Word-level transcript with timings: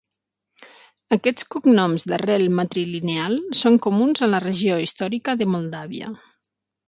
Aquests 1.15 1.45
cognoms 1.55 2.05
d'arrel 2.11 2.45
matrilineal 2.61 3.37
són 3.61 3.77
comuns 3.89 4.25
a 4.25 4.29
la 4.33 4.41
regió 4.47 4.79
històrica 4.87 5.39
de 5.43 5.49
Moldàvia. 5.57 6.11